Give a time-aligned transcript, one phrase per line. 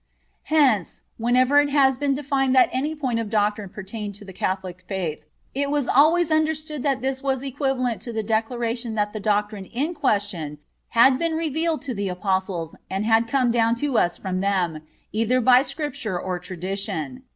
[0.45, 4.83] Hence, whenever it has been defined that any point of doctrine pertained to the Catholic
[4.87, 9.65] faith, it was always understood that this was equivalent to the declaration that the doctrine
[9.65, 10.57] in question
[10.97, 15.39] had been revealed to the Apostles, and had come down to us from them, either
[15.39, 17.21] by Scripture or tradition.